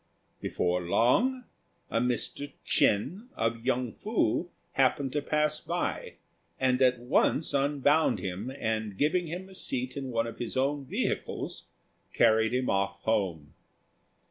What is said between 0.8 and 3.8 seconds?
long a Mr. Ch'ên, of